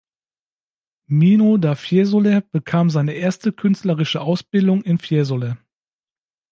[1.05, 5.59] Mino da Fiesole bekam seine erste künstlerische Ausbildung in Fiesole.